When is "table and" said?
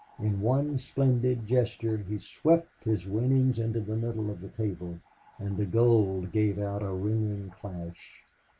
4.49-5.55